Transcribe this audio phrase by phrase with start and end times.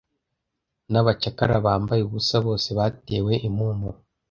[0.91, 3.97] N'abacakara bambaye ubusa, bose batewe impumuro,